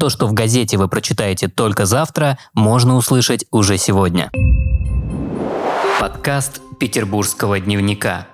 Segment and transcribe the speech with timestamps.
[0.00, 4.30] То, что в газете вы прочитаете только завтра, можно услышать уже сегодня.
[6.00, 8.26] Подкаст Петербургского дневника.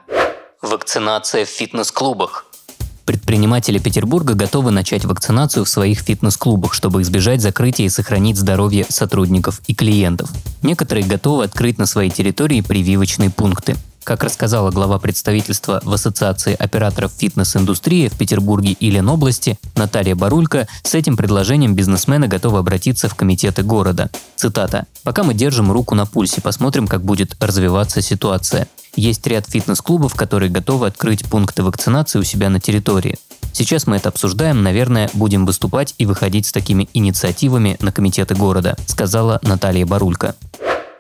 [0.63, 2.47] Вакцинация в фитнес-клубах.
[3.05, 9.61] Предприниматели Петербурга готовы начать вакцинацию в своих фитнес-клубах, чтобы избежать закрытия и сохранить здоровье сотрудников
[9.67, 10.31] и клиентов.
[10.63, 13.75] Некоторые готовы открыть на своей территории прививочные пункты.
[14.07, 20.95] Как рассказала глава представительства в Ассоциации операторов фитнес-индустрии в Петербурге и Ленобласти Наталья Барулька, с
[20.95, 24.09] этим предложением бизнесмены готовы обратиться в комитеты города.
[24.37, 24.87] Цитата.
[25.03, 28.69] «Пока мы держим руку на пульсе, посмотрим, как будет развиваться ситуация.
[28.95, 33.19] Есть ряд фитнес-клубов, которые готовы открыть пункты вакцинации у себя на территории.
[33.53, 38.77] Сейчас мы это обсуждаем, наверное, будем выступать и выходить с такими инициативами на комитеты города»,
[38.87, 40.37] сказала Наталья Барулька.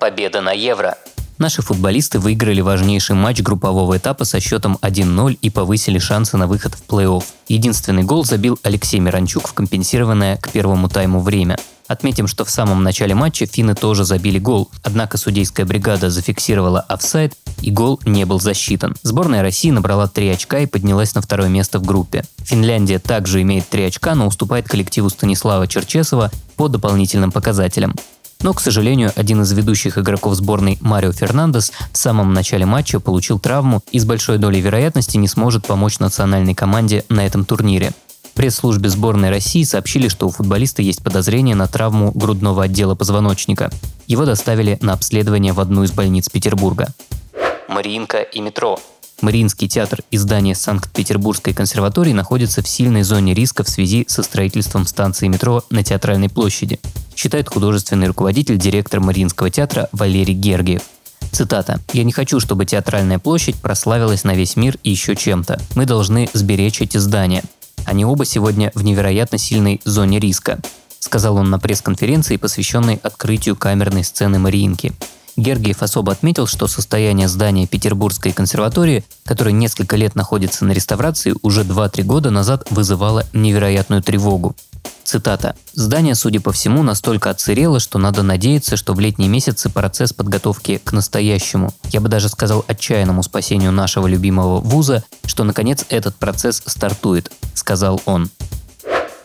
[0.00, 0.97] Победа на Евро.
[1.38, 6.74] Наши футболисты выиграли важнейший матч группового этапа со счетом 1-0 и повысили шансы на выход
[6.74, 7.24] в плей-офф.
[7.48, 11.58] Единственный гол забил Алексей Миранчук в компенсированное к первому тайму время.
[11.88, 17.34] Отметим, что в самом начале матча финны тоже забили гол, однако судейская бригада зафиксировала офсайд
[17.61, 18.96] и гол не был засчитан.
[19.02, 22.24] Сборная России набрала 3 очка и поднялась на второе место в группе.
[22.39, 27.94] Финляндия также имеет 3 очка, но уступает коллективу Станислава Черчесова по дополнительным показателям.
[28.47, 33.41] Но, к сожалению, один из ведущих игроков сборной Марио Фернандес в самом начале матча получил
[33.41, 37.91] травму и с большой долей вероятности не сможет помочь национальной команде на этом турнире.
[38.34, 43.69] Пресс-службе сборной России сообщили, что у футболиста есть подозрение на травму грудного отдела позвоночника.
[44.06, 46.94] Его доставили на обследование в одну из больниц Петербурга.
[47.69, 48.78] Мариинка и метро.
[49.22, 54.86] Мариинский театр и здание Санкт-Петербургской консерватории находятся в сильной зоне риска в связи со строительством
[54.86, 56.78] станции метро на Театральной площади,
[57.17, 60.83] считает художественный руководитель, директор Мариинского театра Валерий Гергиев.
[61.33, 61.81] Цитата.
[61.92, 65.61] «Я не хочу, чтобы театральная площадь прославилась на весь мир и еще чем-то.
[65.75, 67.42] Мы должны сберечь эти здания.
[67.84, 70.58] Они оба сегодня в невероятно сильной зоне риска»,
[70.98, 74.92] сказал он на пресс-конференции, посвященной открытию камерной сцены Мариинки.
[75.36, 81.63] Гергиев особо отметил, что состояние здания Петербургской консерватории, которое несколько лет находится на реставрации, уже
[81.63, 84.57] 2-3 года назад вызывало невероятную тревогу.
[85.06, 85.55] Цитата.
[85.72, 90.80] «Здание, судя по всему, настолько отсырело, что надо надеяться, что в летние месяцы процесс подготовки
[90.83, 96.61] к настоящему, я бы даже сказал отчаянному спасению нашего любимого вуза, что наконец этот процесс
[96.66, 98.30] стартует»,– сказал он.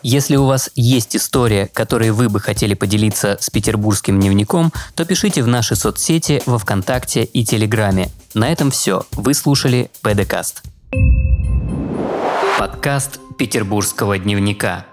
[0.04, 5.42] Если у вас есть история, которой вы бы хотели поделиться с петербургским дневником, то пишите
[5.42, 8.08] в наши соцсети во Вконтакте и Телеграме.
[8.34, 9.04] На этом все.
[9.12, 10.62] Вы слушали ПДКаст.
[12.56, 14.86] Подкаст петербургского дневника.